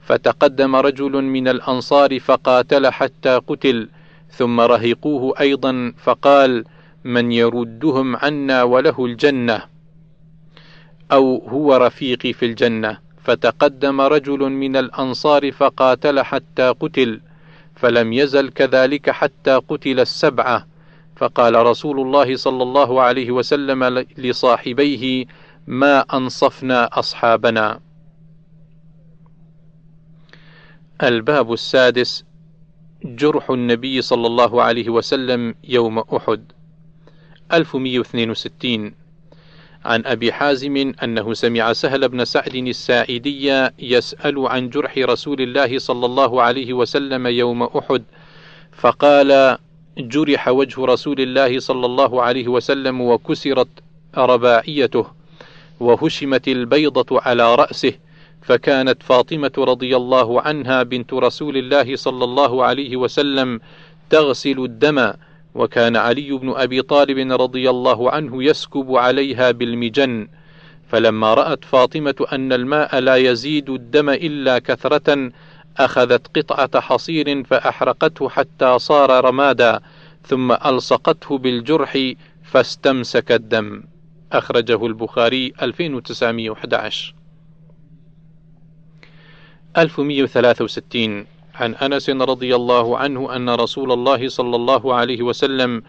فتقدم 0.00 0.76
رجل 0.76 1.12
من 1.12 1.48
الأنصار 1.48 2.18
فقاتل 2.20 2.90
حتى 2.90 3.40
قتل 3.46 3.88
ثم 4.30 4.60
رهقوه 4.60 5.40
أيضا 5.40 5.92
فقال 5.98 6.64
من 7.04 7.32
يردهم 7.32 8.16
عنا 8.16 8.62
وله 8.62 9.04
الجنة 9.04 9.62
أو 11.12 11.48
هو 11.48 11.76
رفيقي 11.76 12.32
في 12.32 12.46
الجنة 12.46 12.98
فتقدم 13.24 14.00
رجل 14.00 14.38
من 14.38 14.76
الأنصار 14.76 15.52
فقاتل 15.52 16.20
حتى 16.20 16.68
قتل 16.68 17.20
فلم 17.76 18.12
يزل 18.12 18.50
كذلك 18.50 19.10
حتى 19.10 19.54
قتل 19.68 20.00
السبعة 20.00 20.66
فقال 21.16 21.66
رسول 21.66 22.00
الله 22.00 22.36
صلى 22.36 22.62
الله 22.62 23.02
عليه 23.02 23.30
وسلم 23.30 24.06
لصاحبيه 24.18 25.26
ما 25.66 26.00
أنصفنا 26.00 26.98
أصحابنا. 26.98 27.80
الباب 31.02 31.52
السادس 31.52 32.24
جرح 33.04 33.50
النبي 33.50 34.02
صلى 34.02 34.26
الله 34.26 34.62
عليه 34.62 34.88
وسلم 34.88 35.54
يوم 35.64 35.98
أحد. 35.98 36.44
1162 37.52 38.94
عن 39.84 40.02
أبي 40.06 40.32
حازم 40.32 40.92
أنه 41.02 41.34
سمع 41.34 41.72
سهل 41.72 42.08
بن 42.08 42.24
سعد 42.24 42.54
الساعدي 42.54 43.68
يسأل 43.78 44.46
عن 44.48 44.70
جرح 44.70 44.98
رسول 44.98 45.40
الله 45.40 45.78
صلى 45.78 46.06
الله 46.06 46.42
عليه 46.42 46.72
وسلم 46.72 47.26
يوم 47.26 47.62
أحد 47.62 48.02
فقال 48.72 49.58
جرح 49.98 50.48
وجه 50.48 50.84
رسول 50.84 51.20
الله 51.20 51.58
صلى 51.58 51.86
الله 51.86 52.22
عليه 52.22 52.48
وسلم 52.48 53.00
وكسرت 53.00 53.68
رباعيته 54.16 55.06
وهشمت 55.80 56.48
البيضة 56.48 57.20
على 57.20 57.54
رأسه 57.54 57.92
فكانت 58.42 59.02
فاطمة 59.02 59.52
رضي 59.58 59.96
الله 59.96 60.40
عنها 60.40 60.82
بنت 60.82 61.12
رسول 61.12 61.56
الله 61.56 61.96
صلى 61.96 62.24
الله 62.24 62.64
عليه 62.64 62.96
وسلم 62.96 63.60
تغسل 64.10 64.58
الدم 64.58 65.12
وكان 65.54 65.96
علي 65.96 66.32
بن 66.32 66.52
أبي 66.56 66.82
طالب 66.82 67.32
رضي 67.32 67.70
الله 67.70 68.10
عنه 68.10 68.44
يسكب 68.44 68.96
عليها 68.96 69.50
بالمجن. 69.50 70.28
فلما 70.88 71.34
رأت 71.34 71.64
فاطمة 71.64 72.26
أن 72.32 72.52
الماء 72.52 72.98
لا 72.98 73.16
يزيد 73.16 73.70
الدم 73.70 74.10
إلا 74.10 74.58
كثرة 74.58 75.30
أخذت 75.78 76.38
قطعة 76.38 76.80
حصير 76.80 77.44
فأحرقته 77.44 78.28
حتى 78.28 78.78
صار 78.78 79.24
رمادا 79.24 79.80
ثم 80.26 80.52
ألصقته 80.52 81.38
بالجرح 81.38 82.12
فاستمسك 82.42 83.32
الدم. 83.32 83.82
أخرجه 84.32 84.86
البخاري 84.86 85.52
2911 85.62 87.19
1163 89.78 91.26
عن 91.54 91.74
أنس 91.74 92.10
رضي 92.10 92.54
الله 92.56 92.98
عنه 92.98 93.36
أن 93.36 93.50
رسول 93.50 93.92
الله 93.92 94.28
صلى 94.28 94.56
الله 94.56 94.94
عليه 94.94 95.22
وسلم 95.22 95.82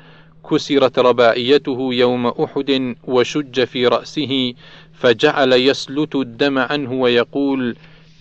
كسرت 0.49 0.99
رباعيته 0.99 1.93
يوم 1.93 2.27
أحد 2.27 2.95
وشج 3.03 3.63
في 3.63 3.87
رأسه 3.87 4.53
فجعل 4.93 5.53
يسلت 5.53 6.15
الدم 6.15 6.57
عنه 6.57 6.93
ويقول 6.93 7.75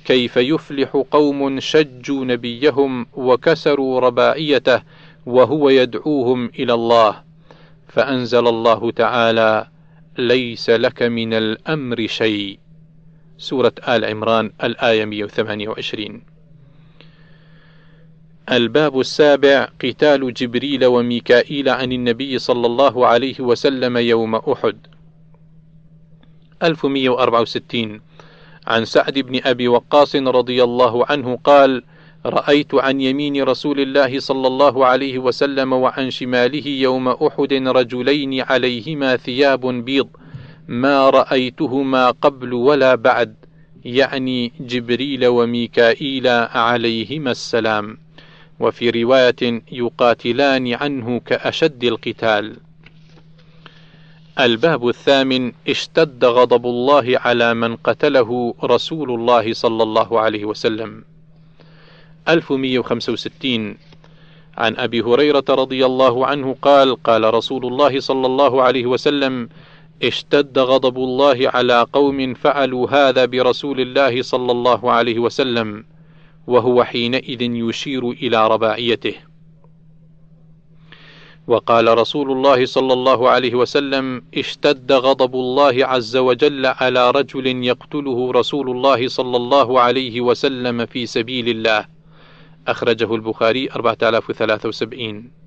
كيف 0.05 0.37
يفلح 0.37 1.03
قوم 1.11 1.61
شجوا 1.61 2.25
نبيهم 2.25 3.07
وكسروا 3.15 4.01
رباعيته 4.01 4.83
وهو 5.27 5.69
يدعوهم 5.69 6.51
إلى 6.59 6.75
الله 6.75 7.23
فأنزل 7.89 8.49
الله 8.49 8.91
تعالى 8.91 9.67
ليس 10.19 10.71
لك 10.71 11.03
من 11.03 11.35
الأمر 11.35 12.07
شيء 12.07 12.59
سورة 13.41 13.73
آل 13.89 14.05
عمران 14.05 14.53
الآية 14.65 15.05
128 15.05 16.23
الباب 18.53 19.01
السابع 19.01 19.69
قتال 19.85 20.35
جبريل 20.35 20.85
وميكائيل 20.85 21.69
عن 21.69 21.93
النبي 21.93 22.39
صلى 22.39 22.67
الله 22.67 23.07
عليه 23.07 23.41
وسلم 23.41 23.97
يوم 23.97 24.35
أحد. 24.35 24.77
1164 26.63 28.01
عن 28.67 28.85
سعد 28.85 29.19
بن 29.19 29.41
أبي 29.45 29.69
وقاص 29.69 30.17
رضي 30.17 30.65
الله 30.65 31.07
عنه 31.07 31.39
قال 31.45 31.83
رأيت 32.27 32.75
عن 32.75 33.01
يمين 33.01 33.43
رسول 33.43 33.81
الله 33.81 34.21
صلى 34.21 34.47
الله 34.47 34.87
عليه 34.87 35.19
وسلم 35.19 35.73
وعن 35.73 36.11
شماله 36.11 36.69
يوم 36.69 37.09
أحد 37.09 37.53
رجلين 37.53 38.41
عليهما 38.41 39.17
ثياب 39.17 39.67
بيض 39.67 40.09
ما 40.69 41.11
رأيتهما 41.11 42.11
قبل 42.11 42.53
ولا 42.53 42.95
بعد 42.95 43.35
يعني 43.85 44.53
جبريل 44.61 45.27
وميكائيل 45.27 46.29
عليهما 46.29 47.31
السلام. 47.31 47.99
وفي 48.61 48.91
رواية 48.91 49.63
يقاتلان 49.73 50.75
عنه 50.75 51.21
كأشد 51.21 51.85
القتال. 51.85 52.57
الباب 54.41 54.89
الثامن 54.89 55.53
اشتد 55.69 56.25
غضب 56.25 56.67
الله 56.67 57.19
على 57.19 57.55
من 57.55 57.77
قتله 57.77 58.55
رسول 58.65 59.11
الله 59.11 59.53
صلى 59.53 59.83
الله 59.83 60.21
عليه 60.21 60.45
وسلم. 60.45 61.05
1165 62.29 63.77
عن 64.59 64.77
أبي 64.77 65.01
هريرة 65.01 65.45
رضي 65.51 65.87
الله 65.87 66.27
عنه 66.27 66.57
قال 66.63 67.03
قال 67.03 67.35
رسول 67.35 67.67
الله 67.67 68.01
صلى 68.01 68.27
الله 68.27 68.63
عليه 68.63 68.87
وسلم 68.87 69.49
اشتد 70.03 70.59
غضب 70.59 70.97
الله 70.97 71.51
على 71.55 71.87
قوم 71.93 72.35
فعلوا 72.35 72.91
هذا 72.91 73.25
برسول 73.25 73.81
الله 73.81 74.23
صلى 74.23 74.53
الله 74.53 74.93
عليه 74.93 75.19
وسلم 75.19 75.85
وهو 76.47 76.85
حينئذ 76.85 77.43
يشير 77.43 78.11
إلى 78.11 78.49
رباعيته. 78.49 79.15
وقال 81.47 81.99
رسول 81.99 82.33
الله 82.33 82.67
صلى 82.67 82.93
الله 82.93 83.31
عليه 83.31 83.55
وسلم 83.55 84.23
اشتد 84.37 84.93
غضب 84.93 85.35
الله 85.35 85.87
عز 85.87 86.17
وجل 86.17 86.67
على 86.67 87.11
رجل 87.11 87.65
يقتله 87.65 88.33
رسول 88.33 88.71
الله 88.71 89.09
صلى 89.09 89.37
الله 89.37 89.81
عليه 89.81 90.21
وسلم 90.21 90.87
في 90.87 91.07
سبيل 91.07 91.49
الله. 91.49 91.87
أخرجه 92.67 93.15
البخاري 93.15 93.69
4073 93.77 95.40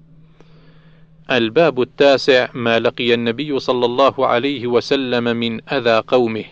الباب 1.32 1.82
التاسع 1.82 2.48
ما 2.54 2.80
لقي 2.80 3.14
النبي 3.14 3.60
صلى 3.60 3.86
الله 3.86 4.28
عليه 4.28 4.68
وسلم 4.68 5.24
من 5.24 5.70
أذى 5.70 6.04
قومه. 6.08 6.46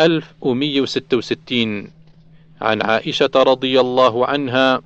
1166 0.00 1.90
عن 2.60 2.82
عائشة 2.82 3.30
رضي 3.36 3.80
الله 3.80 4.26
عنها 4.26 4.82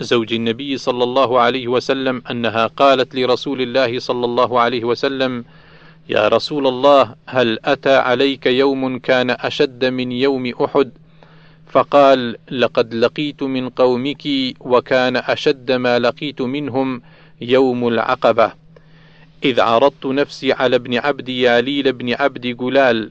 زوج 0.00 0.32
النبي 0.32 0.78
صلى 0.78 1.04
الله 1.04 1.40
عليه 1.40 1.68
وسلم 1.68 2.22
أنها 2.30 2.66
قالت 2.66 3.14
لرسول 3.14 3.60
الله 3.62 3.98
صلى 3.98 4.24
الله 4.24 4.60
عليه 4.60 4.84
وسلم 4.84 5.44
يا 6.08 6.28
رسول 6.28 6.66
الله 6.66 7.14
هل 7.26 7.58
أتى 7.64 7.96
عليك 7.96 8.46
يوم 8.46 8.98
كان 8.98 9.30
أشد 9.30 9.84
من 9.84 10.12
يوم 10.12 10.46
أحد؟ 10.46 10.90
فقال 11.70 12.36
لقد 12.50 12.94
لقيت 12.94 13.42
من 13.42 13.68
قومك 13.68 14.28
وكان 14.60 15.16
أشد 15.16 15.72
ما 15.72 15.98
لقيت 15.98 16.42
منهم 16.42 17.02
يوم 17.40 17.88
العقبة. 17.88 18.52
إذ 19.44 19.60
عرضت 19.60 20.06
نفسي 20.06 20.52
على 20.52 20.76
ابن 20.76 20.98
عبد 20.98 21.28
ياليل 21.28 21.92
بن 21.92 22.14
عبد 22.14 22.46
جلال 22.46 23.10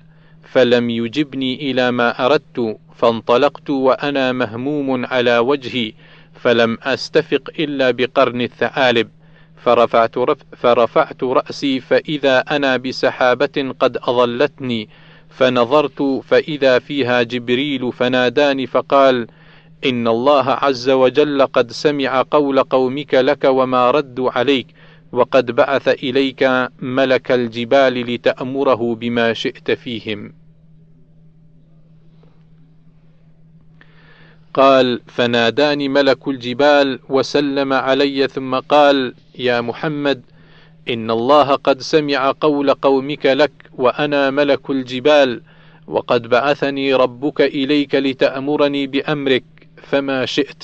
فلم 0.52 0.90
يجبني 0.90 1.72
إلى 1.72 1.92
ما 1.92 2.26
أردت 2.26 2.78
فانطلقت 2.96 3.70
وأنا 3.70 4.32
مهموم 4.32 5.06
على 5.06 5.38
وجهي 5.38 5.94
فلم 6.34 6.78
أستفق 6.84 7.50
إلا 7.60 7.92
بقرن 7.92 8.42
الثعالب. 8.42 9.10
فرفعت, 9.64 10.18
رف 10.18 10.38
فرفعت 10.58 11.24
رأسي 11.24 11.80
فإذا 11.80 12.40
أنا 12.40 12.78
بسحابة 12.78 13.74
قد 13.80 13.98
أظلتني 13.98 14.90
فنظرت 15.30 16.22
فإذا 16.28 16.80
فيها 16.80 17.24
جبريل 17.24 17.92
فناداني 17.94 18.68
فقال: 18.68 19.28
إن 19.86 20.08
الله 20.08 20.50
عز 20.50 20.90
وجل 20.90 21.46
قد 21.46 21.72
سمع 21.72 22.26
قول 22.32 22.64
قومك 22.64 23.14
لك 23.14 23.44
وما 23.44 23.92
ردوا 23.92 24.32
عليك 24.32 24.68
وقد 25.12 25.52
بعث 25.52 25.88
إليك 25.88 26.70
ملك 26.80 27.32
الجبال 27.32 27.94
لتأمره 28.14 28.96
بما 28.96 29.34
شئت 29.34 29.72
فيهم. 29.72 30.34
قال: 34.54 35.02
فناداني 35.08 35.90
ملك 35.90 36.28
الجبال 36.28 37.00
وسلم 37.10 37.74
علي 37.74 38.28
ثم 38.28 38.56
قال: 38.56 39.14
يا 39.38 39.62
محمد 39.62 40.22
إن 40.90 41.12
الله 41.12 41.56
قد 41.56 41.82
سمع 41.82 42.32
قول 42.42 42.74
قومك 42.74 43.26
لك 43.26 43.52
وأنا 43.78 44.30
ملك 44.30 44.70
الجبال 44.70 45.42
وقد 45.88 46.28
بعثني 46.28 46.94
ربك 46.94 47.42
إليك 47.42 47.96
لتأمرني 47.96 48.88
بأمرك 48.88 49.59
فما 49.82 50.26
شئت. 50.26 50.64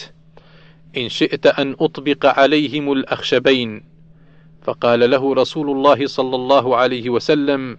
إن 0.98 1.10
شئت 1.10 1.48
أن 1.48 1.76
أطبق 1.80 2.26
عليهم 2.26 2.92
الأخشبين. 2.92 3.84
فقال 4.62 5.10
له 5.10 5.34
رسول 5.34 5.70
الله 5.70 6.08
صلى 6.08 6.36
الله 6.36 6.78
عليه 6.78 7.10
وسلم 7.10 7.78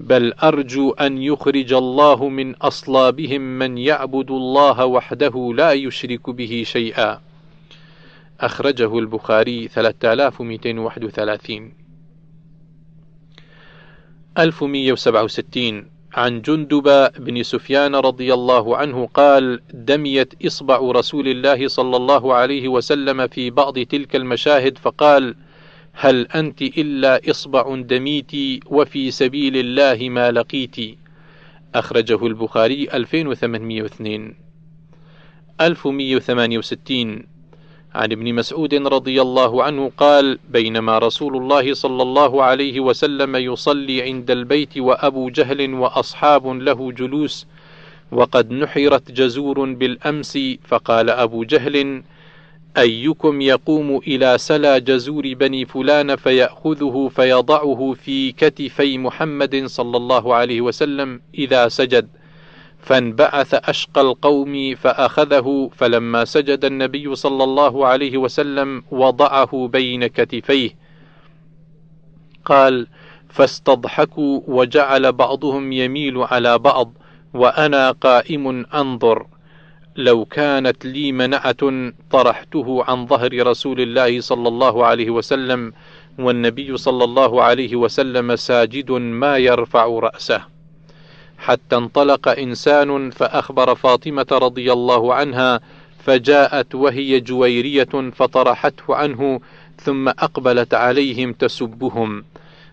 بل 0.00 0.32
أرجو 0.32 0.90
أن 0.90 1.22
يخرج 1.22 1.72
الله 1.72 2.28
من 2.28 2.54
أصلابهم 2.54 3.40
من 3.40 3.78
يعبد 3.78 4.30
الله 4.30 4.86
وحده 4.86 5.52
لا 5.56 5.72
يشرك 5.72 6.30
به 6.30 6.62
شيئا. 6.66 7.20
أخرجه 8.40 8.98
البخاري 8.98 9.68
3231 9.68 11.72
1167 14.38 15.95
عن 16.16 16.42
جندب 16.42 17.10
بن 17.18 17.42
سفيان 17.42 17.94
رضي 17.94 18.34
الله 18.34 18.76
عنه 18.76 19.06
قال 19.14 19.60
دميت 19.74 20.44
إصبع 20.46 20.78
رسول 20.78 21.28
الله 21.28 21.68
صلى 21.68 21.96
الله 21.96 22.34
عليه 22.34 22.68
وسلم 22.68 23.26
في 23.26 23.50
بعض 23.50 23.78
تلك 23.78 24.16
المشاهد 24.16 24.78
فقال 24.78 25.34
هل 25.92 26.26
أنت 26.26 26.62
إلا 26.62 27.30
إصبع 27.30 27.76
دميت 27.76 28.32
وفي 28.66 29.10
سبيل 29.10 29.56
الله 29.56 30.08
ما 30.08 30.30
لقيت 30.30 30.76
أخرجه 31.74 32.26
البخاري 32.26 32.88
2802 32.94 34.34
1168 35.60 37.35
عن 37.96 38.12
ابن 38.12 38.34
مسعود 38.34 38.74
رضي 38.74 39.22
الله 39.22 39.62
عنه 39.62 39.90
قال 39.96 40.38
بينما 40.50 40.98
رسول 40.98 41.36
الله 41.36 41.74
صلى 41.74 42.02
الله 42.02 42.42
عليه 42.42 42.80
وسلم 42.80 43.36
يصلي 43.36 44.02
عند 44.02 44.30
البيت 44.30 44.78
وأبو 44.78 45.28
جهل 45.30 45.74
وأصحاب 45.74 46.46
له 46.46 46.92
جلوس 46.92 47.46
وقد 48.12 48.50
نحرت 48.50 49.12
جزور 49.12 49.72
بالأمس 49.72 50.38
فقال 50.68 51.10
أبو 51.10 51.44
جهل 51.44 52.02
أيكم 52.76 53.40
يقوم 53.40 53.96
إلى 53.96 54.38
سلا 54.38 54.78
جزور 54.78 55.34
بني 55.34 55.64
فلان 55.64 56.16
فيأخذه 56.16 57.10
فيضعه 57.16 57.94
في 58.04 58.32
كتفي 58.32 58.98
محمد 58.98 59.66
صلى 59.66 59.96
الله 59.96 60.34
عليه 60.34 60.60
وسلم 60.60 61.20
إذا 61.34 61.68
سجد؟ 61.68 62.08
فانبعث 62.86 63.54
أشقى 63.54 64.00
القوم 64.00 64.74
فأخذه 64.74 65.70
فلما 65.76 66.24
سجد 66.24 66.64
النبي 66.64 67.14
صلى 67.14 67.44
الله 67.44 67.86
عليه 67.86 68.18
وسلم 68.18 68.82
وضعه 68.90 69.68
بين 69.68 70.06
كتفيه. 70.06 70.70
قال 72.44 72.86
فاستضحكوا 73.28 74.40
وجعل 74.46 75.12
بعضهم 75.12 75.72
يميل 75.72 76.18
على 76.18 76.58
بعض 76.58 76.92
وأنا 77.34 77.90
قائم 77.90 78.66
أنظر. 78.74 79.26
لو 79.96 80.24
كانت 80.24 80.86
لي 80.86 81.12
منعة 81.12 81.92
طرحته 82.10 82.84
عن 82.84 83.06
ظهر 83.06 83.46
رسول 83.46 83.80
الله 83.80 84.20
صلى 84.20 84.48
الله 84.48 84.86
عليه 84.86 85.10
وسلم 85.10 85.72
والنبي 86.18 86.76
صلى 86.76 87.04
الله 87.04 87.42
عليه 87.42 87.76
وسلم 87.76 88.36
ساجد 88.36 88.90
ما 88.92 89.38
يرفع 89.38 89.86
رأسه. 89.86 90.55
حتى 91.38 91.76
انطلق 91.76 92.28
إنسان 92.28 93.10
فأخبر 93.10 93.74
فاطمة 93.74 94.26
رضي 94.32 94.72
الله 94.72 95.14
عنها 95.14 95.60
فجاءت 96.04 96.74
وهي 96.74 97.20
جويرية 97.20 98.10
فطرحته 98.14 98.94
عنه 98.94 99.40
ثم 99.82 100.08
أقبلت 100.08 100.74
عليهم 100.74 101.32
تسبهم. 101.32 102.24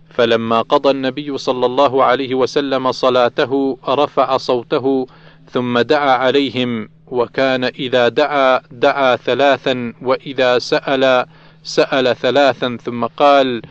فلما 0.10 0.62
قضى 0.62 0.92
النبي 0.92 1.38
صلى 1.38 1.66
الله 1.66 2.04
عليه 2.04 2.36
وسلم 2.36 2.92
صلاته 2.92 3.78
رفع 3.88 4.38
صوته 4.38 5.08
ثم 5.52 5.80
دعا 5.80 6.12
عليهم 6.12 6.90
وكان 7.08 7.64
إذا 7.64 8.08
دعا 8.08 8.62
دعا 8.72 9.16
ثلاثا 9.16 9.94
وإذا 10.02 10.60
سأل 10.60 11.26
سأل 11.64 12.16
ثلاثا 12.16 12.78
ثم 12.86 13.06
قال 13.06 13.62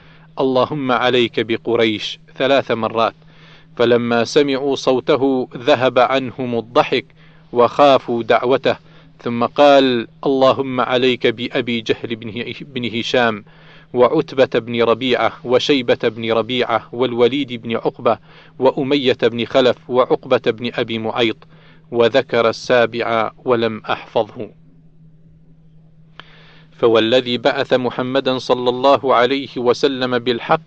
اللهم 0.41 0.93
عليك 0.93 1.41
بقريش 1.41 2.19
ثلاث 2.37 2.71
مرات. 2.71 3.15
فلما 3.77 4.25
سمعوا 4.25 4.77
صوته 4.77 5.49
ذهب 5.57 5.99
عنهم 5.99 6.59
الضحك 6.59 7.05
وخافوا 7.53 8.23
دعوته 8.23 8.77
ثم 9.23 9.45
قال 9.47 10.09
اللهم 10.27 10.81
عليك 10.81 11.27
بأبي 11.27 11.81
جهل 11.81 12.17
بن 12.61 12.99
هشام 12.99 13.45
وعتبة 13.95 14.61
بن 14.61 14.83
ربيعة 14.83 15.33
وشيبة 15.45 15.99
بن 16.03 16.33
ربيعة 16.33 16.89
والوليد 16.93 17.53
بن 17.53 17.77
عقبة 17.77 18.19
وأمية 18.59 19.19
بن 19.23 19.45
خلف 19.45 19.77
وعقبة 19.91 20.43
بن 20.47 20.71
أبي 20.75 20.99
معيط 20.99 21.37
وذكر 21.91 22.49
السابع 22.49 23.33
ولم 23.45 23.83
أحفظه. 23.91 24.51
فوالذي 26.79 27.39
بعث 27.39 27.73
محمدا 27.73 28.39
صلى 28.39 28.71
الله 28.71 29.15
عليه 29.15 29.49
وسلم 29.57 30.19
بالحق 30.19 30.61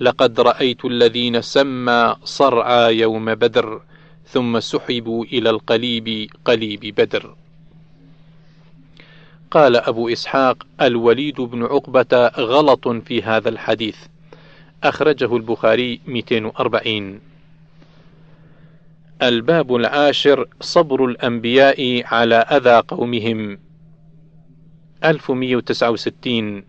لقد 0.00 0.40
رأيت 0.40 0.84
الذين 0.84 1.40
سمى 1.40 2.16
صرعى 2.24 2.98
يوم 2.98 3.34
بدر 3.34 3.82
ثم 4.26 4.60
سحبوا 4.60 5.24
إلى 5.24 5.50
القليب 5.50 6.30
قليب 6.44 6.80
بدر. 6.80 7.34
قال 9.50 9.76
أبو 9.76 10.08
إسحاق 10.08 10.66
الوليد 10.80 11.40
بن 11.40 11.62
عقبة 11.62 12.26
غلط 12.38 12.88
في 12.88 13.22
هذا 13.22 13.48
الحديث. 13.48 13.96
أخرجه 14.84 15.36
البخاري 15.36 16.00
240 16.06 17.20
الباب 19.22 19.76
العاشر 19.76 20.48
صبر 20.60 21.04
الأنبياء 21.04 22.02
على 22.14 22.34
أذى 22.34 22.82
قومهم. 22.88 23.58
1169 25.04 26.64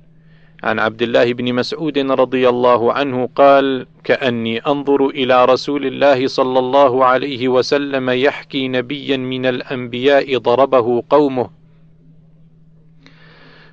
عن 0.67 0.79
عبد 0.79 1.01
الله 1.01 1.33
بن 1.33 1.53
مسعود 1.53 1.97
رضي 1.97 2.49
الله 2.49 2.93
عنه 2.93 3.29
قال 3.35 3.85
كأني 4.03 4.59
أنظر 4.59 5.07
إلى 5.07 5.45
رسول 5.45 5.85
الله 5.85 6.27
صلى 6.27 6.59
الله 6.59 7.05
عليه 7.05 7.47
وسلم 7.47 8.09
يحكي 8.09 8.67
نبيا 8.67 9.17
من 9.17 9.45
الأنبياء 9.45 10.37
ضربه 10.37 11.03
قومه 11.09 11.49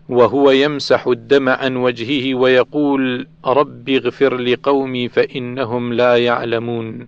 وهو 0.08 0.50
يمسح 0.50 1.06
الدم 1.06 1.48
عن 1.48 1.76
وجهه 1.76 2.34
ويقول 2.34 3.26
رب 3.44 3.88
اغفر 3.88 4.36
لقومي 4.36 5.08
فإنهم 5.08 5.92
لا 5.92 6.16
يعلمون 6.16 7.06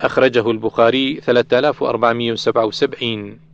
أخرجه 0.00 0.50
البخاري 0.50 1.20
3477 1.20 3.47